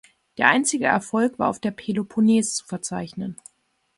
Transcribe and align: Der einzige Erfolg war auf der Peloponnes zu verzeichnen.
Der 0.39 0.47
einzige 0.47 0.85
Erfolg 0.85 1.37
war 1.37 1.47
auf 1.47 1.59
der 1.59 1.69
Peloponnes 1.69 2.55
zu 2.55 2.65
verzeichnen. 2.65 3.35